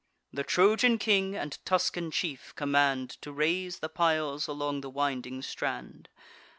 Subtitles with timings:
[0.33, 6.09] The Trojan king and Tuscan chief command To raise the piles along the winding strand.